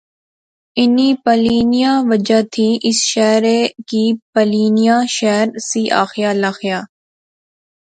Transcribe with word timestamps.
انیں 0.81 1.13
پلیں 1.25 1.65
نیاں 1.71 1.97
وجہ 2.09 2.41
تھی 2.51 2.67
اس 2.89 2.97
شہرے 3.11 3.57
کی 3.89 4.03
پلیں 4.33 4.69
ناں 4.79 5.01
شہر 5.15 5.47
سی 5.67 5.83
آخیا 6.03 6.31
لخیا 6.41 6.79